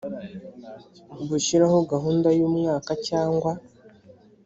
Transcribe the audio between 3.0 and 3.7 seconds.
cyangwa